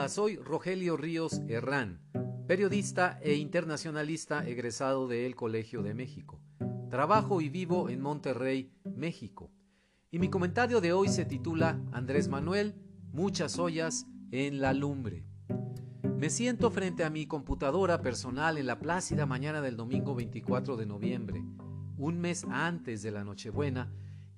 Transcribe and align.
Hola, 0.00 0.08
soy 0.08 0.36
Rogelio 0.36 0.96
Ríos 0.96 1.42
Herrán, 1.46 2.00
periodista 2.46 3.18
e 3.20 3.34
internacionalista 3.34 4.48
egresado 4.48 5.06
del 5.06 5.36
Colegio 5.36 5.82
de 5.82 5.92
México. 5.92 6.40
Trabajo 6.88 7.42
y 7.42 7.50
vivo 7.50 7.90
en 7.90 8.00
Monterrey, 8.00 8.72
México. 8.96 9.50
Y 10.10 10.18
mi 10.18 10.30
comentario 10.30 10.80
de 10.80 10.94
hoy 10.94 11.08
se 11.08 11.26
titula 11.26 11.78
Andrés 11.92 12.28
Manuel, 12.28 12.76
muchas 13.12 13.58
ollas 13.58 14.06
en 14.30 14.62
la 14.62 14.72
lumbre. 14.72 15.26
Me 16.16 16.30
siento 16.30 16.70
frente 16.70 17.04
a 17.04 17.10
mi 17.10 17.26
computadora 17.26 18.00
personal 18.00 18.56
en 18.56 18.68
la 18.68 18.78
plácida 18.78 19.26
mañana 19.26 19.60
del 19.60 19.76
domingo 19.76 20.14
24 20.14 20.78
de 20.78 20.86
noviembre, 20.86 21.44
un 21.98 22.18
mes 22.18 22.46
antes 22.48 23.02
de 23.02 23.10
la 23.10 23.22
Nochebuena 23.22 23.92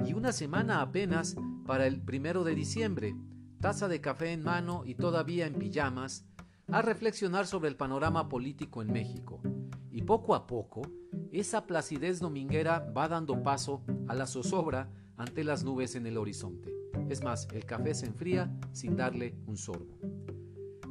y 0.05 0.15
una 0.15 0.33
semana 0.33 0.81
apenas 0.81 1.37
para 1.65 1.87
el 1.87 2.03
primero 2.03 2.43
de 2.43 2.57
diciembre, 2.57 3.15
taza 3.63 3.87
de 3.87 4.01
café 4.01 4.33
en 4.33 4.43
mano 4.43 4.83
y 4.85 4.97
todavía 4.97 5.47
en 5.47 5.55
pijamas, 5.55 6.27
a 6.73 6.83
reflexionar 6.83 7.47
sobre 7.47 7.69
el 7.69 7.77
panorama 7.77 8.29
político 8.29 8.83
en 8.83 8.93
México. 8.93 9.41
Y 9.93 10.03
poco 10.03 10.35
a 10.35 10.49
poco, 10.49 10.83
esa 11.31 11.65
placidez 11.65 12.19
dominguera 12.19 12.81
va 12.81 13.07
dando 13.07 13.41
paso 13.45 13.85
a 14.09 14.17
la 14.17 14.27
zozobra 14.27 14.91
ante 15.17 15.45
las 15.45 15.63
nubes 15.63 15.95
en 15.95 16.09
el 16.09 16.19
horizonte. 16.19 16.75
Es 17.09 17.23
más, 17.23 17.47
el 17.53 17.65
café 17.65 17.95
se 17.95 18.07
enfría 18.07 18.53
sin 18.73 18.97
darle 18.97 19.37
un 19.47 19.57
sorbo. 19.57 19.97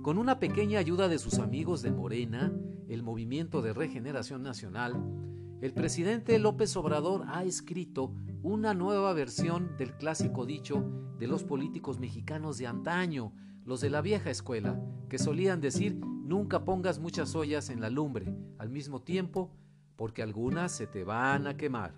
Con 0.01 0.17
una 0.17 0.39
pequeña 0.39 0.79
ayuda 0.79 1.09
de 1.09 1.19
sus 1.19 1.39
amigos 1.39 1.81
de 1.81 1.91
Morena, 1.91 2.53
el 2.87 3.03
Movimiento 3.03 3.61
de 3.61 3.73
Regeneración 3.73 4.43
Nacional, 4.43 4.95
el 5.61 5.73
presidente 5.73 6.39
López 6.39 6.77
Obrador 6.77 7.25
ha 7.27 7.43
escrito 7.43 8.15
una 8.43 8.73
nueva 8.73 9.13
versión 9.13 9.77
del 9.77 9.95
clásico 9.95 10.45
dicho 10.45 10.83
de 11.19 11.27
los 11.27 11.43
políticos 11.43 11.99
mexicanos 11.99 12.57
de 12.57 12.65
antaño, 12.65 13.33
los 13.65 13.81
de 13.81 13.91
la 13.91 14.01
vieja 14.01 14.31
escuela, 14.31 14.81
que 15.09 15.19
solían 15.19 15.61
decir 15.61 15.99
nunca 15.99 16.65
pongas 16.65 16.99
muchas 16.99 17.35
ollas 17.35 17.69
en 17.69 17.81
la 17.81 17.91
lumbre 17.91 18.33
al 18.57 18.69
mismo 18.69 19.03
tiempo, 19.03 19.51
porque 19.95 20.23
algunas 20.23 20.71
se 20.71 20.87
te 20.87 21.03
van 21.03 21.45
a 21.45 21.55
quemar. 21.55 21.93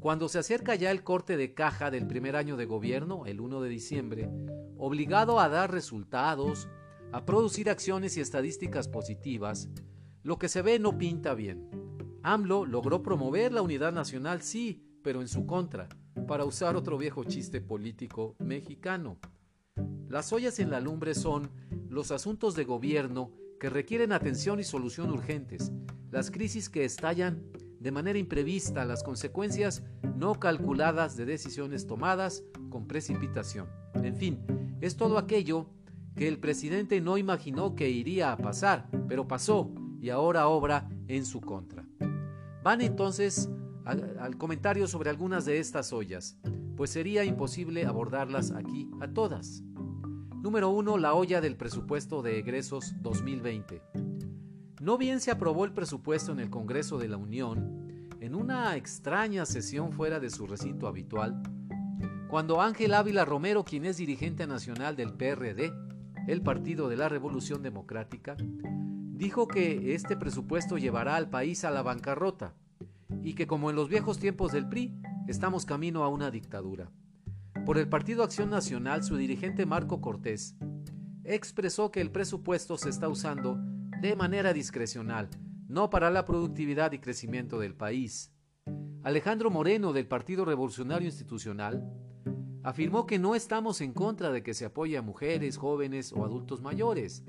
Cuando 0.00 0.28
se 0.28 0.38
acerca 0.38 0.74
ya 0.74 0.90
el 0.90 1.02
corte 1.02 1.36
de 1.38 1.54
caja 1.54 1.90
del 1.90 2.06
primer 2.06 2.36
año 2.36 2.56
de 2.56 2.66
gobierno, 2.66 3.24
el 3.24 3.40
1 3.40 3.62
de 3.62 3.68
diciembre, 3.70 4.30
obligado 4.76 5.40
a 5.40 5.48
dar 5.48 5.72
resultados, 5.72 6.68
a 7.10 7.24
producir 7.24 7.70
acciones 7.70 8.16
y 8.16 8.20
estadísticas 8.20 8.86
positivas, 8.86 9.70
lo 10.22 10.38
que 10.38 10.48
se 10.48 10.60
ve 10.60 10.78
no 10.78 10.98
pinta 10.98 11.34
bien. 11.34 11.70
AMLO 12.22 12.66
logró 12.66 13.02
promover 13.02 13.52
la 13.52 13.62
unidad 13.62 13.92
nacional, 13.92 14.42
sí, 14.42 14.87
pero 15.02 15.20
en 15.20 15.28
su 15.28 15.46
contra, 15.46 15.88
para 16.26 16.44
usar 16.44 16.76
otro 16.76 16.98
viejo 16.98 17.24
chiste 17.24 17.60
político 17.60 18.34
mexicano. 18.38 19.18
Las 20.08 20.32
ollas 20.32 20.58
en 20.58 20.70
la 20.70 20.80
lumbre 20.80 21.14
son 21.14 21.50
los 21.88 22.10
asuntos 22.10 22.54
de 22.54 22.64
gobierno 22.64 23.30
que 23.60 23.70
requieren 23.70 24.12
atención 24.12 24.60
y 24.60 24.64
solución 24.64 25.10
urgentes, 25.10 25.72
las 26.10 26.30
crisis 26.30 26.68
que 26.68 26.84
estallan 26.84 27.42
de 27.80 27.92
manera 27.92 28.18
imprevista, 28.18 28.84
las 28.84 29.02
consecuencias 29.02 29.82
no 30.16 30.40
calculadas 30.40 31.16
de 31.16 31.26
decisiones 31.26 31.86
tomadas 31.86 32.42
con 32.70 32.86
precipitación. 32.86 33.68
En 33.94 34.16
fin, 34.16 34.40
es 34.80 34.96
todo 34.96 35.18
aquello 35.18 35.66
que 36.16 36.28
el 36.28 36.38
presidente 36.38 37.00
no 37.00 37.18
imaginó 37.18 37.74
que 37.74 37.90
iría 37.90 38.32
a 38.32 38.36
pasar, 38.36 38.88
pero 39.08 39.28
pasó 39.28 39.70
y 40.00 40.10
ahora 40.10 40.48
obra 40.48 40.88
en 41.06 41.24
su 41.24 41.40
contra. 41.40 41.86
Van 42.62 42.80
entonces 42.80 43.48
al, 43.88 44.36
comentario 44.36 44.86
sobre 44.86 45.10
algunas 45.10 45.44
de 45.44 45.58
estas 45.58 45.92
ollas, 45.92 46.36
pues 46.76 46.90
sería 46.90 47.24
imposible 47.24 47.86
abordarlas 47.86 48.50
aquí 48.50 48.88
a 49.00 49.08
todas. 49.08 49.62
Número 50.42 50.68
1. 50.70 50.98
La 50.98 51.14
olla 51.14 51.40
del 51.40 51.56
presupuesto 51.56 52.22
de 52.22 52.38
egresos 52.38 52.94
2020. 53.00 53.82
No 54.80 54.98
bien 54.98 55.20
se 55.20 55.30
aprobó 55.30 55.64
el 55.64 55.72
presupuesto 55.72 56.32
en 56.32 56.40
el 56.40 56.50
Congreso 56.50 56.98
de 56.98 57.08
la 57.08 57.16
Unión, 57.16 58.08
en 58.20 58.34
una 58.34 58.76
extraña 58.76 59.46
sesión 59.46 59.92
fuera 59.92 60.20
de 60.20 60.30
su 60.30 60.46
recinto 60.46 60.86
habitual, 60.86 61.42
cuando 62.28 62.60
Ángel 62.60 62.92
Ávila 62.92 63.24
Romero, 63.24 63.64
quien 63.64 63.86
es 63.86 63.96
dirigente 63.96 64.46
nacional 64.46 64.96
del 64.96 65.14
PRD, 65.14 65.72
el 66.26 66.42
Partido 66.42 66.88
de 66.88 66.96
la 66.96 67.08
Revolución 67.08 67.62
Democrática, 67.62 68.36
dijo 68.38 69.48
que 69.48 69.94
este 69.94 70.16
presupuesto 70.16 70.76
llevará 70.76 71.16
al 71.16 71.30
país 71.30 71.64
a 71.64 71.70
la 71.70 71.82
bancarrota 71.82 72.54
y 73.28 73.34
que 73.34 73.46
como 73.46 73.68
en 73.68 73.76
los 73.76 73.90
viejos 73.90 74.18
tiempos 74.18 74.52
del 74.52 74.70
PRI, 74.70 74.94
estamos 75.26 75.66
camino 75.66 76.02
a 76.02 76.08
una 76.08 76.30
dictadura. 76.30 76.90
Por 77.66 77.76
el 77.76 77.86
Partido 77.86 78.22
Acción 78.22 78.48
Nacional, 78.48 79.04
su 79.04 79.18
dirigente 79.18 79.66
Marco 79.66 80.00
Cortés 80.00 80.56
expresó 81.24 81.90
que 81.90 82.00
el 82.00 82.10
presupuesto 82.10 82.78
se 82.78 82.88
está 82.88 83.06
usando 83.06 83.58
de 84.00 84.16
manera 84.16 84.54
discrecional, 84.54 85.28
no 85.68 85.90
para 85.90 86.08
la 86.08 86.24
productividad 86.24 86.92
y 86.92 87.00
crecimiento 87.00 87.58
del 87.58 87.74
país. 87.74 88.32
Alejandro 89.02 89.50
Moreno, 89.50 89.92
del 89.92 90.06
Partido 90.06 90.46
Revolucionario 90.46 91.06
Institucional, 91.06 91.86
afirmó 92.62 93.06
que 93.06 93.18
no 93.18 93.34
estamos 93.34 93.82
en 93.82 93.92
contra 93.92 94.32
de 94.32 94.42
que 94.42 94.54
se 94.54 94.64
apoye 94.64 94.96
a 94.96 95.02
mujeres, 95.02 95.58
jóvenes 95.58 96.14
o 96.14 96.24
adultos 96.24 96.62
mayores. 96.62 97.24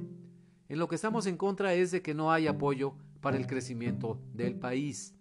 En 0.70 0.80
lo 0.80 0.88
que 0.88 0.96
estamos 0.96 1.26
en 1.26 1.36
contra 1.36 1.74
es 1.74 1.92
de 1.92 2.02
que 2.02 2.14
no 2.14 2.32
hay 2.32 2.48
apoyo 2.48 2.96
para 3.20 3.36
el 3.36 3.48
crecimiento 3.48 4.22
del 4.34 4.56
país. 4.56 5.19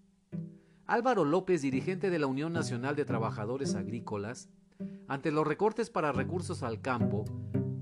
Álvaro 0.89 1.27
López, 1.27 1.61
dirigente 1.61 2.09
de 2.09 2.19
la 2.19 2.27
Unión 2.27 2.55
Nacional 2.55 2.97
de 2.97 3.05
Trabajadores 3.05 3.75
Agrícolas, 3.75 4.49
ante 5.07 5.31
los 5.31 5.47
recortes 5.47 5.91
para 5.91 6.13
recursos 6.13 6.63
al 6.63 6.81
campo, 6.81 7.27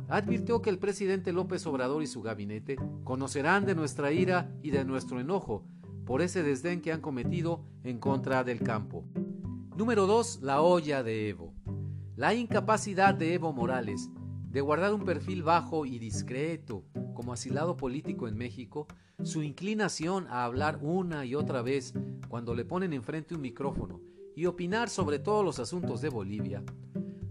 advirtió 0.09 0.61
que 0.61 0.71
el 0.71 0.81
presidente 0.81 1.33
López 1.33 1.65
Obrador 1.69 2.03
y 2.03 2.09
su 2.09 2.21
gabinete 2.21 2.75
conocerán 3.05 3.65
de 3.65 3.77
nuestra 3.77 4.11
ira 4.11 4.53
y 4.61 4.71
de 4.73 4.85
nuestro 4.85 5.21
enojo 5.21 5.65
por 6.05 6.21
ese 6.21 6.43
desdén 6.43 6.81
que 6.81 6.91
han 6.91 7.01
cometido 7.01 7.65
en 7.85 8.01
contra 8.01 8.43
del 8.43 8.61
campo. 8.61 9.05
Número 9.77 10.09
2. 10.09 10.41
La 10.43 10.61
olla 10.61 11.05
de 11.05 11.29
Evo. 11.29 11.55
La 12.17 12.35
incapacidad 12.35 13.15
de 13.15 13.35
Evo 13.35 13.53
Morales 13.53 14.11
de 14.51 14.61
guardar 14.61 14.93
un 14.93 15.05
perfil 15.05 15.45
bajo 15.45 15.87
y 15.87 16.01
discreto 16.01 16.83
como 17.17 17.33
asilado 17.33 17.77
político 17.77 18.29
en 18.29 18.37
México, 18.37 18.87
su 19.25 19.43
inclinación 19.43 20.27
a 20.29 20.45
hablar 20.45 20.79
una 20.83 21.25
y 21.25 21.35
otra 21.35 21.63
vez 21.63 21.95
cuando 22.29 22.55
le 22.55 22.67
ponen 22.67 22.93
enfrente 22.93 23.35
un 23.35 23.41
micrófono 23.41 24.03
y 24.37 24.45
opinar 24.45 24.91
sobre 24.91 25.19
todos 25.19 25.43
los 25.43 25.59
asuntos 25.59 26.03
de 26.03 26.11
Bolivia, 26.11 26.63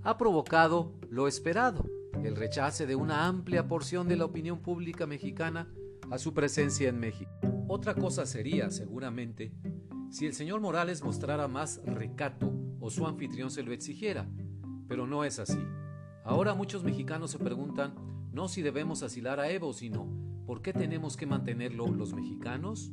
ha 0.04 0.18
provocado 0.18 0.92
lo 1.10 1.28
esperado, 1.28 1.86
el 2.24 2.36
rechace 2.36 2.88
de 2.88 2.96
una 2.96 3.28
amplia 3.28 3.68
porción 3.68 4.08
de 4.08 4.18
la 4.18 4.26
opinión 4.26 4.60
pública 4.60 5.06
mexicana 5.06 5.72
a 6.10 6.18
su 6.18 6.34
presencia 6.34 6.90
en 6.90 7.00
México. 7.00 7.32
Otra 7.68 7.94
cosa 7.94 8.26
sería, 8.26 8.72
seguramente, 8.72 9.54
si 10.10 10.26
el 10.26 10.34
señor 10.34 10.62
Morales 10.62 11.04
mostrara 11.04 11.48
más 11.48 11.80
recato 11.86 12.52
o 12.80 12.90
su 12.90 13.06
anfitrión 13.06 13.52
se 13.52 13.62
lo 13.62 13.72
exigiera, 13.72 14.28
pero 14.88 15.06
no 15.06 15.24
es 15.24 15.38
así. 15.38 15.60
Ahora 16.24 16.56
muchos 16.56 16.84
mexicanos 16.84 17.30
se 17.30 17.38
preguntan 17.38 18.15
no 18.36 18.50
si 18.50 18.62
debemos 18.62 19.02
asilar 19.02 19.40
a 19.40 19.50
Evo, 19.50 19.72
sino 19.72 20.10
¿por 20.46 20.62
qué 20.62 20.74
tenemos 20.74 21.16
que 21.16 21.26
mantenerlo 21.26 21.88
los 21.88 22.14
mexicanos? 22.14 22.92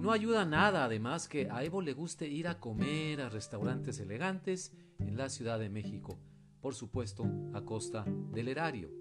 No 0.00 0.12
ayuda 0.12 0.44
nada, 0.44 0.84
además, 0.84 1.26
que 1.28 1.50
a 1.50 1.64
Evo 1.64 1.82
le 1.82 1.92
guste 1.92 2.28
ir 2.28 2.46
a 2.46 2.60
comer 2.60 3.20
a 3.20 3.28
restaurantes 3.28 3.98
elegantes 3.98 4.72
en 5.00 5.16
la 5.16 5.28
Ciudad 5.28 5.58
de 5.58 5.70
México, 5.70 6.20
por 6.60 6.76
supuesto, 6.76 7.26
a 7.52 7.62
costa 7.62 8.04
del 8.32 8.46
erario. 8.46 8.92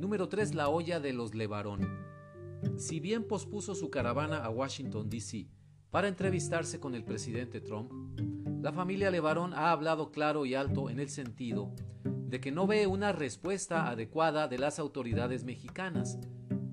Número 0.00 0.28
3. 0.28 0.56
La 0.56 0.68
olla 0.68 0.98
de 0.98 1.12
los 1.12 1.36
Levarón. 1.36 1.86
Si 2.76 2.98
bien 2.98 3.22
pospuso 3.22 3.76
su 3.76 3.88
caravana 3.88 4.38
a 4.38 4.50
Washington, 4.50 5.08
D.C. 5.08 5.46
para 5.92 6.08
entrevistarse 6.08 6.80
con 6.80 6.96
el 6.96 7.04
presidente 7.04 7.60
Trump, 7.60 7.92
la 8.60 8.72
familia 8.72 9.12
Levarón 9.12 9.54
ha 9.54 9.70
hablado 9.70 10.10
claro 10.10 10.44
y 10.44 10.56
alto 10.56 10.90
en 10.90 10.98
el 10.98 11.08
sentido 11.08 11.72
de 12.28 12.40
que 12.40 12.50
no 12.50 12.66
ve 12.66 12.86
una 12.86 13.12
respuesta 13.12 13.88
adecuada 13.88 14.48
de 14.48 14.58
las 14.58 14.78
autoridades 14.78 15.44
mexicanas 15.44 16.18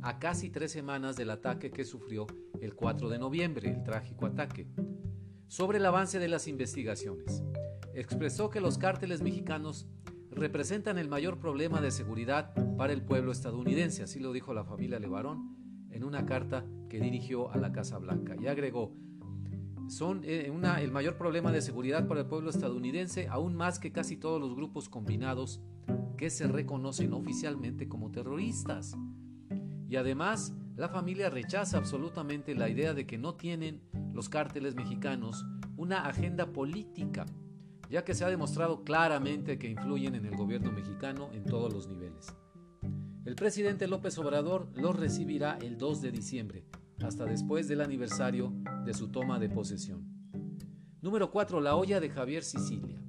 a 0.02 0.20
casi 0.20 0.50
tres 0.50 0.72
semanas 0.72 1.16
del 1.16 1.30
ataque 1.30 1.72
que 1.72 1.86
sufrió 1.86 2.26
el 2.60 2.74
4 2.74 3.10
de 3.10 3.20
noviembre, 3.20 3.70
el 3.70 3.84
trágico 3.84 4.26
ataque, 4.26 4.68
sobre 5.48 5.78
el 5.78 5.86
avance 5.86 6.18
de 6.20 6.28
las 6.28 6.48
investigaciones. 6.48 7.44
Expresó 7.94 8.50
que 8.50 8.62
los 8.62 8.78
cárteles 8.78 9.22
mexicanos 9.22 9.88
representan 10.32 10.98
el 10.98 11.08
mayor 11.08 11.40
problema 11.40 11.80
de 11.80 11.92
seguridad 11.92 12.54
para 12.76 12.92
el 12.92 13.04
pueblo 13.04 13.32
estadounidense, 13.32 14.04
así 14.04 14.20
lo 14.20 14.34
dijo 14.34 14.54
la 14.54 14.66
familia 14.66 15.00
Levarón 15.00 15.56
en 15.92 16.04
una 16.04 16.26
carta 16.26 16.66
que 16.90 17.00
dirigió 17.00 17.52
a 17.52 17.58
la 17.58 17.72
Casa 17.72 18.00
Blanca. 18.00 18.36
Y 18.42 18.48
agregó, 18.48 18.96
son 19.88 20.22
eh, 20.24 20.52
el 20.82 20.92
mayor 20.92 21.18
problema 21.18 21.52
de 21.52 21.62
seguridad 21.62 22.08
para 22.08 22.22
el 22.22 22.28
pueblo 22.28 22.50
estadounidense, 22.50 23.28
aún 23.28 23.56
más 23.56 23.80
que 23.80 23.92
casi 23.92 24.18
todos 24.18 24.40
los 24.40 24.56
grupos 24.56 24.90
combinados 24.90 25.62
que 26.18 26.30
se 26.30 26.48
reconocen 26.48 27.14
oficialmente 27.14 27.88
como 27.88 28.12
terroristas. 28.12 28.96
Y 29.90 29.96
además, 29.96 30.54
la 30.76 30.90
familia 30.90 31.30
rechaza 31.30 31.78
absolutamente 31.78 32.56
la 32.56 32.70
idea 32.70 32.94
de 32.94 33.06
que 33.06 33.18
no 33.18 33.36
tienen 33.36 33.82
los 34.14 34.30
cárteles 34.30 34.76
mexicanos 34.76 35.46
una 35.76 36.08
agenda 36.08 36.52
política, 36.52 37.26
ya 37.90 38.04
que 38.04 38.14
se 38.14 38.26
ha 38.26 38.30
demostrado 38.30 38.84
claramente 38.84 39.60
que 39.60 39.70
influyen 39.70 40.16
en 40.16 40.26
el 40.26 40.36
gobierno 40.36 40.72
mexicano 40.72 41.30
en 41.34 41.44
todos 41.44 41.74
los 41.74 41.88
niveles. 41.88 42.34
El 43.26 43.36
presidente 43.36 43.88
López 43.88 44.18
Obrador 44.18 44.70
los 44.76 44.96
recibirá 44.96 45.58
el 45.62 45.78
2 45.78 46.02
de 46.02 46.12
diciembre, 46.12 46.66
hasta 47.04 47.26
después 47.26 47.68
del 47.68 47.82
aniversario 47.82 48.54
de 48.86 48.94
su 48.94 49.10
toma 49.10 49.40
de 49.40 49.50
posesión. 49.50 50.08
Número 51.02 51.32
4. 51.32 51.60
La 51.60 51.76
olla 51.76 52.00
de 52.00 52.10
Javier 52.10 52.44
Sicilia. 52.44 53.02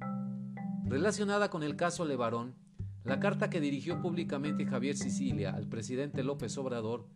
Relacionada 0.84 1.48
con 1.48 1.62
el 1.62 1.76
caso 1.76 2.04
Levarón, 2.04 2.56
la 3.04 3.20
carta 3.20 3.50
que 3.50 3.60
dirigió 3.60 4.00
públicamente 4.00 4.66
Javier 4.66 4.96
Sicilia 4.96 5.54
al 5.54 5.68
presidente 5.68 6.24
López 6.24 6.56
Obrador, 6.58 7.06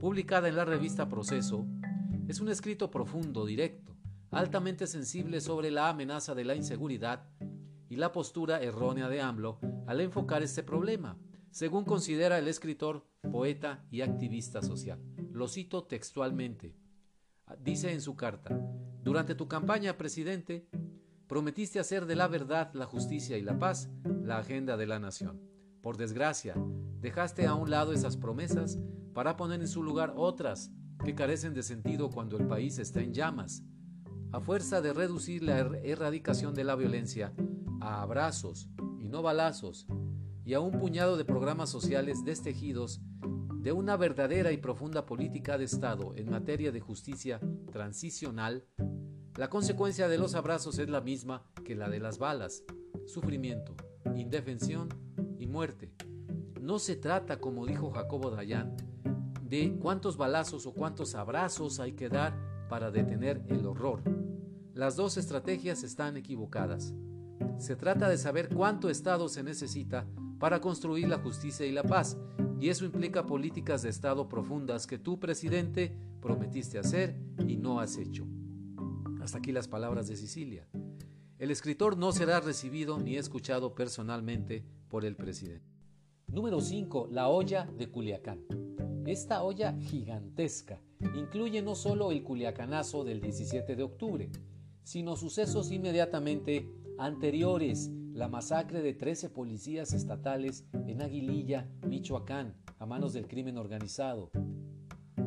publicada 0.00 0.48
en 0.48 0.56
la 0.56 0.64
revista 0.64 1.08
Proceso, 1.08 1.66
es 2.28 2.40
un 2.40 2.48
escrito 2.48 2.90
profundo, 2.90 3.44
directo, 3.44 3.96
altamente 4.30 4.86
sensible 4.86 5.40
sobre 5.40 5.70
la 5.70 5.88
amenaza 5.88 6.34
de 6.34 6.44
la 6.44 6.54
inseguridad 6.54 7.28
y 7.90 7.96
la 7.96 8.12
postura 8.12 8.62
errónea 8.62 9.08
de 9.08 9.20
AMLO 9.20 9.58
al 9.86 10.00
enfocar 10.00 10.42
este 10.42 10.62
problema, 10.62 11.18
según 11.50 11.84
considera 11.84 12.38
el 12.38 12.48
escritor, 12.48 13.04
poeta 13.30 13.84
y 13.90 14.00
activista 14.00 14.62
social. 14.62 14.98
Lo 15.32 15.48
cito 15.48 15.84
textualmente. 15.84 16.76
Dice 17.58 17.90
en 17.90 18.02
su 18.02 18.16
carta, 18.16 18.54
durante 19.02 19.34
tu 19.34 19.48
campaña, 19.48 19.96
presidente, 19.96 20.68
prometiste 21.26 21.80
hacer 21.80 22.04
de 22.04 22.16
la 22.16 22.28
verdad, 22.28 22.70
la 22.74 22.84
justicia 22.84 23.38
y 23.38 23.40
la 23.42 23.58
paz 23.58 23.88
la 24.04 24.36
agenda 24.36 24.76
de 24.76 24.86
la 24.86 24.98
nación. 24.98 25.40
Por 25.80 25.96
desgracia, 25.96 26.54
dejaste 27.00 27.46
a 27.46 27.54
un 27.54 27.70
lado 27.70 27.94
esas 27.94 28.18
promesas 28.18 28.78
para 29.14 29.38
poner 29.38 29.62
en 29.62 29.68
su 29.68 29.82
lugar 29.82 30.12
otras 30.16 30.70
que 31.02 31.14
carecen 31.14 31.54
de 31.54 31.62
sentido 31.62 32.10
cuando 32.10 32.36
el 32.36 32.46
país 32.46 32.78
está 32.78 33.00
en 33.00 33.14
llamas. 33.14 33.62
A 34.32 34.40
fuerza 34.40 34.82
de 34.82 34.92
reducir 34.92 35.42
la 35.42 35.58
er-, 35.58 35.80
erradicación 35.82 36.54
de 36.54 36.64
la 36.64 36.76
violencia 36.76 37.32
a 37.80 38.02
abrazos 38.02 38.68
y 39.00 39.08
no 39.08 39.22
balazos, 39.22 39.86
y 40.44 40.52
a 40.52 40.60
un 40.60 40.78
puñado 40.78 41.16
de 41.16 41.24
programas 41.24 41.70
sociales 41.70 42.22
destejidos 42.22 43.00
de 43.62 43.70
una 43.70 43.96
verdadera 43.96 44.50
y 44.50 44.56
profunda 44.56 45.06
política 45.06 45.56
de 45.56 45.66
Estado 45.66 46.14
en 46.16 46.28
materia 46.28 46.72
de 46.72 46.80
justicia 46.80 47.40
transicional, 47.70 48.66
la 49.36 49.48
consecuencia 49.48 50.08
de 50.08 50.18
los 50.18 50.34
abrazos 50.34 50.80
es 50.80 50.90
la 50.90 51.00
misma 51.00 51.46
que 51.64 51.76
la 51.76 51.88
de 51.88 52.00
las 52.00 52.18
balas, 52.18 52.64
sufrimiento, 53.06 53.76
indefensión 54.16 54.88
y 55.38 55.46
muerte. 55.46 55.94
No 56.60 56.80
se 56.80 56.96
trata, 56.96 57.38
como 57.38 57.64
dijo 57.64 57.92
Jacobo 57.92 58.32
Dayan, 58.32 58.76
de 59.44 59.78
cuántos 59.80 60.16
balazos 60.16 60.66
o 60.66 60.74
cuántos 60.74 61.14
abrazos 61.14 61.78
hay 61.78 61.92
que 61.92 62.08
dar 62.08 62.36
para 62.68 62.90
detener 62.90 63.44
el 63.46 63.64
horror. 63.66 64.02
Las 64.74 64.96
dos 64.96 65.16
estrategias 65.16 65.84
están 65.84 66.16
equivocadas. 66.16 66.94
Se 67.58 67.76
trata 67.76 68.08
de 68.08 68.18
saber 68.18 68.48
cuánto 68.48 68.90
Estado 68.90 69.28
se 69.28 69.44
necesita 69.44 70.04
para 70.40 70.60
construir 70.60 71.06
la 71.06 71.18
justicia 71.18 71.64
y 71.64 71.70
la 71.70 71.84
paz, 71.84 72.18
y 72.62 72.68
eso 72.68 72.84
implica 72.84 73.26
políticas 73.26 73.82
de 73.82 73.88
Estado 73.88 74.28
profundas 74.28 74.86
que 74.86 74.96
tú, 74.96 75.18
presidente, 75.18 75.96
prometiste 76.20 76.78
hacer 76.78 77.16
y 77.48 77.56
no 77.56 77.80
has 77.80 77.96
hecho. 77.96 78.24
Hasta 79.20 79.38
aquí 79.38 79.50
las 79.50 79.66
palabras 79.66 80.06
de 80.06 80.14
Sicilia. 80.14 80.68
El 81.40 81.50
escritor 81.50 81.98
no 81.98 82.12
será 82.12 82.38
recibido 82.38 83.00
ni 83.00 83.16
escuchado 83.16 83.74
personalmente 83.74 84.64
por 84.88 85.04
el 85.04 85.16
presidente. 85.16 85.66
Número 86.28 86.60
5. 86.60 87.08
La 87.10 87.26
olla 87.26 87.66
de 87.76 87.90
Culiacán. 87.90 88.44
Esta 89.06 89.42
olla 89.42 89.76
gigantesca 89.80 90.80
incluye 91.16 91.62
no 91.62 91.74
solo 91.74 92.12
el 92.12 92.22
culiacanazo 92.22 93.02
del 93.02 93.20
17 93.20 93.74
de 93.74 93.82
octubre, 93.82 94.30
sino 94.84 95.16
sucesos 95.16 95.72
inmediatamente 95.72 96.70
anteriores 96.96 97.90
la 98.14 98.28
masacre 98.28 98.82
de 98.82 98.92
13 98.92 99.30
policías 99.30 99.94
estatales 99.94 100.66
en 100.86 101.00
Aguililla, 101.00 101.68
Michoacán, 101.86 102.54
a 102.78 102.84
manos 102.84 103.14
del 103.14 103.26
crimen 103.26 103.56
organizado, 103.56 104.30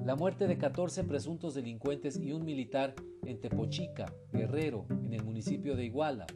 la 0.05 0.15
muerte 0.15 0.47
de 0.47 0.59
14 0.59 1.03
presuntos 1.03 1.55
delincuentes 1.55 2.17
y 2.17 2.31
un 2.31 2.45
militar 2.45 2.93
en 3.23 3.39
Tepochica, 3.39 4.13
Guerrero, 4.31 4.85
en 4.89 5.13
el 5.13 5.23
municipio 5.23 5.75
de 5.75 5.85
Iguala, 5.85 6.27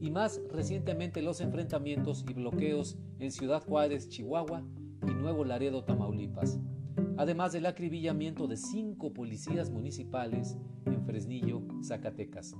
y 0.00 0.10
más 0.10 0.40
recientemente 0.50 1.22
los 1.22 1.40
enfrentamientos 1.40 2.26
y 2.28 2.34
bloqueos 2.34 2.98
en 3.18 3.32
Ciudad 3.32 3.64
Juárez, 3.64 4.10
Chihuahua 4.10 4.62
y 5.06 5.14
Nuevo 5.14 5.46
Laredo, 5.46 5.82
Tamaulipas, 5.82 6.58
además 7.16 7.52
del 7.52 7.64
acribillamiento 7.64 8.48
de 8.48 8.58
cinco 8.58 9.14
policías 9.14 9.70
municipales 9.70 10.58
en 10.84 11.06
Fresnillo, 11.06 11.62
Zacatecas. 11.82 12.54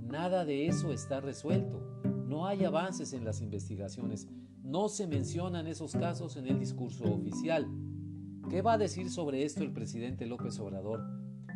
Nada 0.00 0.44
de 0.44 0.68
eso 0.68 0.92
está 0.92 1.20
resuelto. 1.20 1.91
No 2.32 2.46
hay 2.46 2.64
avances 2.64 3.12
en 3.12 3.26
las 3.26 3.42
investigaciones. 3.42 4.26
No 4.64 4.88
se 4.88 5.06
mencionan 5.06 5.66
esos 5.66 5.92
casos 5.92 6.38
en 6.38 6.46
el 6.46 6.58
discurso 6.58 7.04
oficial. 7.04 7.68
¿Qué 8.48 8.62
va 8.62 8.72
a 8.72 8.78
decir 8.78 9.10
sobre 9.10 9.44
esto 9.44 9.62
el 9.62 9.70
presidente 9.70 10.24
López 10.24 10.58
Obrador 10.58 11.04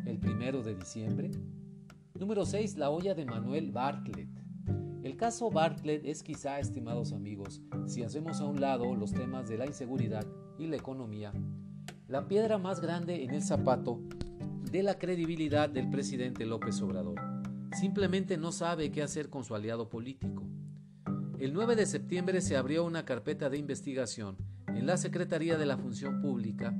el 0.05 0.19
primero 0.19 0.61
de 0.61 0.75
diciembre? 0.75 1.31
Número 2.13 2.45
6. 2.45 2.77
La 2.77 2.91
olla 2.91 3.15
de 3.15 3.25
Manuel 3.25 3.71
Bartlett. 3.71 4.29
El 5.01 5.17
caso 5.17 5.49
Bartlett 5.49 6.05
es 6.05 6.21
quizá, 6.21 6.59
estimados 6.59 7.11
amigos, 7.11 7.63
si 7.87 8.03
hacemos 8.03 8.39
a 8.39 8.45
un 8.45 8.61
lado 8.61 8.95
los 8.95 9.13
temas 9.13 9.49
de 9.49 9.57
la 9.57 9.65
inseguridad 9.65 10.27
y 10.59 10.67
la 10.67 10.75
economía, 10.75 11.33
la 12.07 12.27
piedra 12.27 12.59
más 12.59 12.81
grande 12.81 13.23
en 13.23 13.31
el 13.31 13.41
zapato 13.41 13.99
de 14.71 14.83
la 14.83 14.99
credibilidad 14.99 15.71
del 15.71 15.89
presidente 15.89 16.45
López 16.45 16.79
Obrador. 16.83 17.19
Simplemente 17.71 18.37
no 18.37 18.51
sabe 18.51 18.91
qué 18.91 19.01
hacer 19.01 19.31
con 19.31 19.43
su 19.43 19.55
aliado 19.55 19.89
político. 19.89 20.46
El 21.39 21.53
9 21.53 21.75
de 21.75 21.85
septiembre 21.85 22.41
se 22.41 22.57
abrió 22.57 22.83
una 22.83 23.05
carpeta 23.05 23.47
de 23.51 23.59
investigación 23.59 24.37
en 24.69 24.87
la 24.87 24.97
Secretaría 24.97 25.55
de 25.55 25.67
la 25.67 25.77
Función 25.77 26.19
Pública 26.19 26.73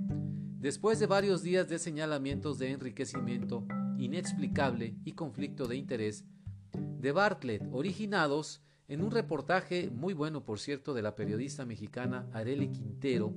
después 0.57 0.97
de 0.97 1.05
varios 1.05 1.43
días 1.43 1.69
de 1.69 1.77
señalamientos 1.77 2.57
de 2.57 2.71
enriquecimiento 2.71 3.67
inexplicable 3.99 4.95
y 5.05 5.11
conflicto 5.11 5.67
de 5.67 5.75
interés 5.75 6.25
de 6.73 7.11
Bartlett, 7.11 7.61
originados 7.71 8.63
en 8.87 9.03
un 9.03 9.11
reportaje 9.11 9.91
muy 9.91 10.15
bueno, 10.15 10.43
por 10.43 10.59
cierto, 10.59 10.95
de 10.95 11.03
la 11.03 11.15
periodista 11.15 11.63
mexicana 11.63 12.27
Areli 12.33 12.69
Quintero, 12.69 13.35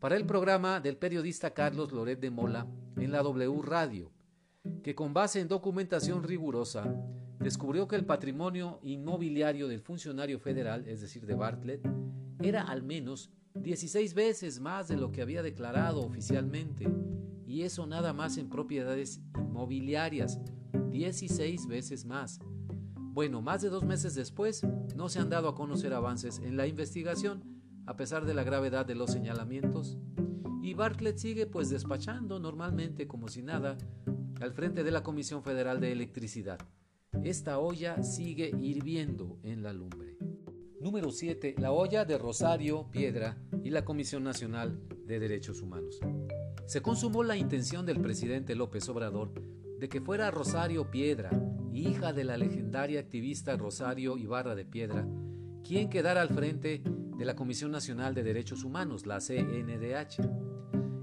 para 0.00 0.16
el 0.16 0.26
programa 0.26 0.80
del 0.80 0.96
periodista 0.96 1.54
Carlos 1.54 1.92
Loret 1.92 2.18
de 2.18 2.30
Mola 2.30 2.66
en 2.96 3.12
la 3.12 3.22
W 3.22 3.62
Radio, 3.62 4.10
que 4.82 4.96
con 4.96 5.14
base 5.14 5.38
en 5.38 5.46
documentación 5.46 6.24
rigurosa 6.24 6.92
descubrió 7.40 7.88
que 7.88 7.96
el 7.96 8.04
patrimonio 8.04 8.78
inmobiliario 8.82 9.66
del 9.66 9.80
funcionario 9.80 10.38
federal, 10.38 10.86
es 10.86 11.00
decir, 11.00 11.26
de 11.26 11.34
Bartlett, 11.34 11.88
era 12.40 12.62
al 12.62 12.82
menos 12.82 13.30
16 13.54 14.14
veces 14.14 14.60
más 14.60 14.88
de 14.88 14.96
lo 14.96 15.10
que 15.10 15.22
había 15.22 15.42
declarado 15.42 16.02
oficialmente, 16.02 16.86
y 17.46 17.62
eso 17.62 17.86
nada 17.86 18.12
más 18.12 18.36
en 18.36 18.48
propiedades 18.48 19.20
inmobiliarias, 19.36 20.38
16 20.90 21.66
veces 21.66 22.04
más. 22.04 22.38
Bueno, 22.96 23.42
más 23.42 23.62
de 23.62 23.70
dos 23.70 23.84
meses 23.84 24.14
después, 24.14 24.62
no 24.94 25.08
se 25.08 25.18
han 25.18 25.30
dado 25.30 25.48
a 25.48 25.54
conocer 25.54 25.94
avances 25.94 26.38
en 26.38 26.56
la 26.56 26.66
investigación, 26.66 27.42
a 27.86 27.96
pesar 27.96 28.26
de 28.26 28.34
la 28.34 28.44
gravedad 28.44 28.86
de 28.86 28.94
los 28.94 29.10
señalamientos, 29.10 29.98
y 30.62 30.74
Bartlett 30.74 31.16
sigue 31.16 31.46
pues 31.46 31.70
despachando 31.70 32.38
normalmente 32.38 33.08
como 33.08 33.28
si 33.28 33.42
nada 33.42 33.78
al 34.40 34.52
frente 34.52 34.84
de 34.84 34.90
la 34.90 35.02
Comisión 35.02 35.42
Federal 35.42 35.80
de 35.80 35.90
Electricidad. 35.90 36.58
Esta 37.24 37.58
olla 37.58 38.02
sigue 38.02 38.50
hirviendo 38.62 39.38
en 39.42 39.62
la 39.62 39.74
lumbre. 39.74 40.16
Número 40.80 41.10
7. 41.10 41.56
La 41.58 41.70
olla 41.70 42.06
de 42.06 42.16
Rosario 42.16 42.90
Piedra 42.90 43.36
y 43.62 43.68
la 43.68 43.84
Comisión 43.84 44.24
Nacional 44.24 44.80
de 45.04 45.20
Derechos 45.20 45.60
Humanos. 45.60 46.00
Se 46.64 46.80
consumó 46.80 47.22
la 47.22 47.36
intención 47.36 47.84
del 47.84 48.00
presidente 48.00 48.54
López 48.54 48.88
Obrador 48.88 49.34
de 49.78 49.90
que 49.90 50.00
fuera 50.00 50.30
Rosario 50.30 50.90
Piedra, 50.90 51.30
hija 51.74 52.14
de 52.14 52.24
la 52.24 52.38
legendaria 52.38 53.00
activista 53.00 53.54
Rosario 53.54 54.16
Ibarra 54.16 54.54
de 54.54 54.64
Piedra, 54.64 55.06
quien 55.62 55.90
quedara 55.90 56.22
al 56.22 56.30
frente 56.30 56.82
de 56.84 57.24
la 57.26 57.36
Comisión 57.36 57.70
Nacional 57.70 58.14
de 58.14 58.22
Derechos 58.22 58.64
Humanos, 58.64 59.04
la 59.04 59.20
CNDH. 59.20 60.26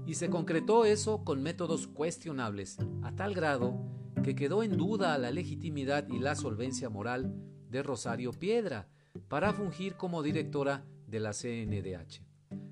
Y 0.04 0.14
se 0.14 0.28
concretó 0.30 0.84
eso 0.84 1.22
con 1.22 1.44
métodos 1.44 1.86
cuestionables, 1.86 2.76
a 3.02 3.14
tal 3.14 3.34
grado 3.34 3.97
que 4.22 4.34
quedó 4.34 4.62
en 4.62 4.76
duda 4.76 5.16
la 5.18 5.30
legitimidad 5.30 6.08
y 6.08 6.18
la 6.18 6.34
solvencia 6.34 6.88
moral 6.88 7.34
de 7.70 7.82
Rosario 7.82 8.32
Piedra 8.32 8.88
para 9.28 9.52
fungir 9.52 9.94
como 9.96 10.22
directora 10.22 10.84
de 11.06 11.20
la 11.20 11.32
CNDH, 11.32 12.22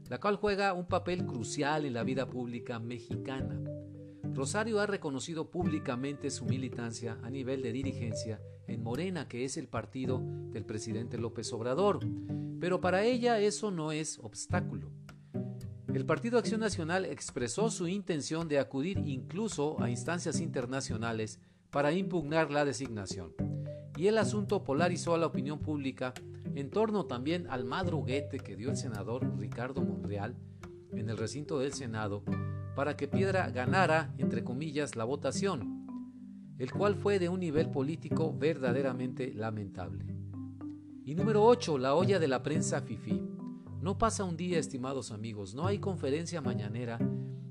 la 0.09 0.19
cual 0.19 0.37
juega 0.37 0.73
un 0.73 0.87
papel 0.87 1.27
crucial 1.27 1.85
en 1.85 1.95
la 1.95 2.05
vida 2.05 2.29
pública 2.29 2.79
mexicana. 2.79 3.61
Rosario 4.35 4.81
ha 4.81 4.87
reconocido 4.87 5.51
públicamente 5.51 6.31
su 6.31 6.45
militancia 6.45 7.19
a 7.23 7.31
nivel 7.31 7.63
de 7.63 7.73
dirigencia 7.73 8.41
en 8.67 8.83
Morena, 8.83 9.29
que 9.29 9.45
es 9.45 9.57
el 9.57 9.69
partido 9.69 10.23
del 10.51 10.65
presidente 10.65 11.17
López 11.19 11.53
Obrador, 11.53 12.01
pero 12.61 12.81
para 12.81 13.05
ella 13.05 13.39
eso 13.41 13.71
no 13.71 13.93
es 13.93 14.19
obstáculo. 14.19 14.91
El 15.93 16.05
Partido 16.05 16.39
Acción 16.39 16.61
Nacional 16.61 17.05
expresó 17.05 17.71
su 17.71 17.87
intención 17.89 18.49
de 18.49 18.59
acudir 18.59 18.99
incluso 18.99 19.81
a 19.81 19.89
instancias 19.89 20.41
internacionales 20.41 21.41
para 21.71 21.93
impugnar 21.93 22.51
la 22.51 22.65
designación, 22.65 23.35
y 23.97 24.09
el 24.09 24.19
asunto 24.19 24.65
polarizó 24.65 25.15
a 25.15 25.19
la 25.19 25.27
opinión 25.27 25.61
pública 25.61 26.13
en 26.55 26.71
torno 26.71 27.07
también 27.07 27.47
al 27.49 27.65
madruguete 27.65 28.39
que 28.39 28.57
dio 28.57 28.71
el 28.71 28.77
senador 28.77 29.39
Ricardo 29.39 29.83
Monreal 29.83 30.37
en 30.93 31.09
el 31.09 31.17
recinto 31.17 31.59
del 31.59 31.73
Senado 31.73 32.23
para 32.75 32.97
que 32.97 33.09
Piedra 33.09 33.51
ganara, 33.51 34.15
entre 34.19 34.45
comillas, 34.45 34.97
la 34.97 35.05
votación, 35.05 35.87
el 36.59 36.73
cual 36.73 36.95
fue 36.95 37.19
de 37.19 37.29
un 37.29 37.41
nivel 37.41 37.71
político 37.71 38.35
verdaderamente 38.37 39.33
lamentable. 39.33 40.05
Y 41.05 41.15
número 41.15 41.45
8, 41.45 41.79
la 41.79 41.95
olla 41.95 42.19
de 42.19 42.29
la 42.29 42.43
prensa 42.43 42.81
FIFI. 42.81 43.36
No 43.87 43.99
pasa 43.99 44.25
un 44.25 44.37
día, 44.37 44.59
estimados 44.59 45.13
amigos, 45.13 45.55
no 45.55 45.65
hay 45.65 45.79
conferencia 45.79 46.41
mañanera 46.41 46.99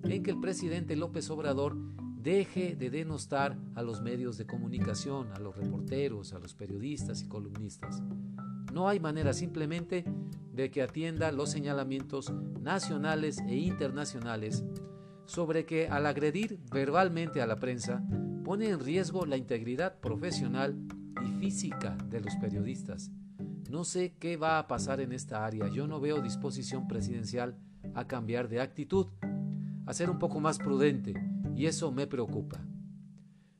en 0.03 0.21
que 0.21 0.31
el 0.31 0.41
presidente 0.41 0.97
López 0.97 1.29
Obrador 1.29 1.77
deje 2.21 2.75
de 2.75 2.89
denostar 2.89 3.57
a 3.73 3.81
los 3.81 4.01
medios 4.01 4.37
de 4.37 4.45
comunicación, 4.45 5.31
a 5.31 5.39
los 5.39 5.55
reporteros, 5.55 6.33
a 6.33 6.39
los 6.39 6.53
periodistas 6.53 7.21
y 7.21 7.29
columnistas. 7.29 8.03
No 8.73 8.89
hay 8.89 8.99
manera 8.99 9.31
simplemente 9.31 10.03
de 10.51 10.69
que 10.71 10.81
atienda 10.81 11.31
los 11.31 11.51
señalamientos 11.51 12.33
nacionales 12.59 13.37
e 13.47 13.55
internacionales 13.55 14.65
sobre 15.23 15.65
que 15.65 15.87
al 15.87 16.05
agredir 16.05 16.59
verbalmente 16.69 17.41
a 17.41 17.47
la 17.47 17.55
prensa 17.61 18.03
pone 18.43 18.67
en 18.67 18.81
riesgo 18.81 19.25
la 19.25 19.37
integridad 19.37 20.01
profesional 20.01 20.75
y 21.25 21.39
física 21.39 21.97
de 22.09 22.19
los 22.19 22.35
periodistas. 22.35 23.09
No 23.69 23.83
sé 23.83 24.15
qué 24.19 24.37
va 24.37 24.59
a 24.59 24.67
pasar 24.67 25.01
en 25.01 25.11
esta 25.11 25.45
área. 25.45 25.67
Yo 25.67 25.87
no 25.87 25.99
veo 25.99 26.21
disposición 26.21 26.87
presidencial 26.87 27.57
a 27.93 28.07
cambiar 28.07 28.47
de 28.49 28.61
actitud, 28.61 29.07
a 29.85 29.93
ser 29.93 30.09
un 30.09 30.19
poco 30.19 30.39
más 30.39 30.57
prudente, 30.57 31.13
y 31.55 31.65
eso 31.65 31.91
me 31.91 32.07
preocupa. 32.07 32.59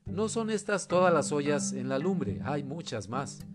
No 0.04 0.28
son 0.28 0.50
estas 0.50 0.88
todas 0.88 1.12
las 1.12 1.32
ollas 1.32 1.72
en 1.72 1.88
la 1.88 1.98
lumbre, 1.98 2.40
hay 2.44 2.62
muchas 2.62 3.08
más 3.08 3.46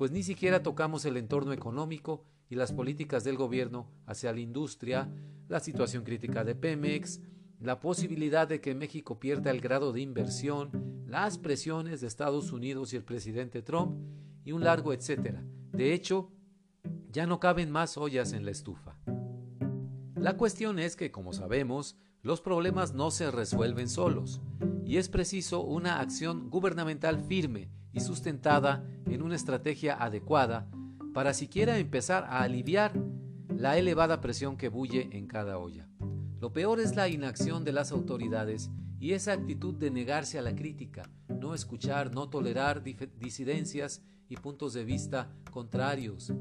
pues 0.00 0.12
ni 0.12 0.22
siquiera 0.22 0.62
tocamos 0.62 1.04
el 1.04 1.18
entorno 1.18 1.52
económico 1.52 2.24
y 2.48 2.54
las 2.54 2.72
políticas 2.72 3.22
del 3.22 3.36
gobierno 3.36 3.86
hacia 4.06 4.32
la 4.32 4.40
industria, 4.40 5.10
la 5.46 5.60
situación 5.60 6.04
crítica 6.04 6.42
de 6.42 6.54
Pemex, 6.54 7.20
la 7.60 7.80
posibilidad 7.80 8.48
de 8.48 8.62
que 8.62 8.74
México 8.74 9.20
pierda 9.20 9.50
el 9.50 9.60
grado 9.60 9.92
de 9.92 10.00
inversión, 10.00 11.04
las 11.06 11.36
presiones 11.36 12.00
de 12.00 12.06
Estados 12.06 12.50
Unidos 12.50 12.94
y 12.94 12.96
el 12.96 13.04
presidente 13.04 13.60
Trump 13.60 13.94
y 14.42 14.52
un 14.52 14.64
largo 14.64 14.94
etcétera. 14.94 15.44
De 15.72 15.94
hecho, 15.94 16.30
ya 17.10 17.26
no 17.26 17.40
caben 17.40 17.70
más 17.70 17.96
ollas 17.96 18.32
en 18.32 18.44
la 18.44 18.50
estufa. 18.50 18.96
La 20.14 20.36
cuestión 20.36 20.78
es 20.78 20.96
que, 20.96 21.10
como 21.10 21.32
sabemos, 21.32 21.96
los 22.22 22.40
problemas 22.40 22.92
no 22.92 23.10
se 23.10 23.30
resuelven 23.30 23.88
solos 23.88 24.40
y 24.84 24.98
es 24.98 25.08
preciso 25.08 25.62
una 25.62 26.00
acción 26.00 26.50
gubernamental 26.50 27.20
firme 27.24 27.70
y 27.92 28.00
sustentada 28.00 28.86
en 29.06 29.22
una 29.22 29.36
estrategia 29.36 29.94
adecuada 29.94 30.68
para 31.14 31.32
siquiera 31.32 31.78
empezar 31.78 32.24
a 32.24 32.42
aliviar 32.42 32.92
la 33.48 33.78
elevada 33.78 34.20
presión 34.20 34.56
que 34.56 34.68
bulle 34.68 35.08
en 35.12 35.26
cada 35.26 35.58
olla. 35.58 35.88
Lo 36.40 36.52
peor 36.52 36.80
es 36.80 36.96
la 36.96 37.08
inacción 37.08 37.64
de 37.64 37.72
las 37.72 37.92
autoridades 37.92 38.70
y 38.98 39.12
esa 39.12 39.32
actitud 39.32 39.74
de 39.74 39.90
negarse 39.90 40.38
a 40.38 40.42
la 40.42 40.54
crítica, 40.54 41.10
no 41.28 41.54
escuchar, 41.54 42.14
no 42.14 42.28
tolerar 42.28 42.82
disidencias 42.82 44.02
y 44.30 44.36
puntos 44.36 44.72
de 44.72 44.84
vista 44.84 45.30
contrarios. 45.50 46.32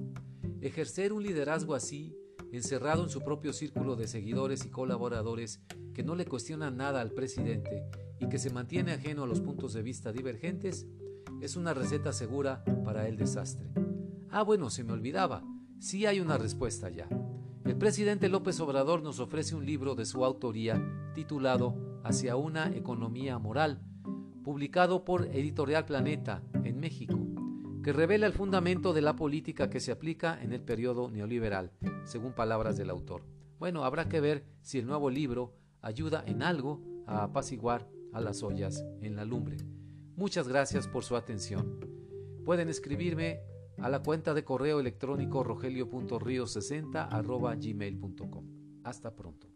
Ejercer 0.62 1.12
un 1.12 1.24
liderazgo 1.24 1.74
así, 1.74 2.16
encerrado 2.52 3.04
en 3.04 3.10
su 3.10 3.22
propio 3.22 3.52
círculo 3.52 3.96
de 3.96 4.08
seguidores 4.08 4.66
y 4.66 4.70
colaboradores 4.70 5.62
que 5.94 6.04
no 6.04 6.16
le 6.16 6.26
cuestionan 6.26 6.78
nada 6.78 7.02
al 7.02 7.12
presidente 7.12 7.84
y 8.20 8.30
que 8.30 8.38
se 8.38 8.52
mantiene 8.52 8.94
ajeno 8.94 9.24
a 9.24 9.28
los 9.28 9.42
puntos 9.42 9.74
de 9.74 9.82
vista 9.82 10.14
divergentes, 10.14 10.88
es 11.42 11.56
una 11.56 11.74
receta 11.74 12.14
segura 12.14 12.64
para 12.86 13.08
el 13.08 13.18
desastre. 13.18 13.72
Ah, 14.30 14.44
bueno, 14.44 14.70
se 14.70 14.84
me 14.84 14.94
olvidaba. 14.94 15.44
Sí 15.80 16.06
hay 16.06 16.20
una 16.20 16.38
respuesta 16.38 16.90
ya. 16.90 17.10
El 17.66 17.78
presidente 17.78 18.30
López 18.30 18.60
Obrador 18.60 19.02
nos 19.02 19.20
ofrece 19.20 19.56
un 19.56 19.66
libro 19.66 19.96
de 19.96 20.06
su 20.06 20.24
autoría 20.24 20.82
titulado 21.14 22.02
Hacia 22.04 22.36
una 22.36 22.76
economía 22.76 23.40
moral, 23.40 23.82
publicado 24.44 25.04
por 25.04 25.28
Editorial 25.28 25.86
Planeta 25.86 26.44
en 26.64 26.80
México, 26.80 27.19
revela 27.94 28.26
el 28.26 28.34
fundamento 28.34 28.94
de 28.94 29.02
la 29.02 29.16
política 29.16 29.70
que 29.70 29.80
se 29.80 29.92
aplica 29.92 30.42
en 30.42 30.54
el 30.54 30.62
periodo 30.62 31.10
neoliberal, 31.10 31.72
según 32.04 32.34
palabras 32.34 32.78
del 32.78 32.90
autor. 32.90 33.24
Bueno, 33.60 33.84
habrá 33.84 34.10
que 34.10 34.22
ver 34.22 34.46
si 34.62 34.80
el 34.80 34.88
nuevo 34.88 35.10
libro 35.10 35.54
ayuda 35.82 36.24
en 36.26 36.44
algo 36.44 36.82
a 37.08 37.24
apaciguar 37.24 37.88
a 38.14 38.22
las 38.22 38.44
ollas 38.44 38.86
en 39.02 39.16
la 39.16 39.26
lumbre. 39.26 39.58
Muchas 40.16 40.48
gracias 40.48 40.88
por 40.88 41.04
su 41.04 41.16
atención. 41.16 41.80
Pueden 42.46 42.70
escribirme 42.70 43.42
a 43.78 43.90
la 43.90 44.04
cuenta 44.04 44.34
de 44.34 44.44
correo 44.44 44.80
electrónico 44.80 45.44
rogelio.rio60 45.44 47.62
gmail.com. 47.62 48.46
Hasta 48.84 49.16
pronto. 49.16 49.48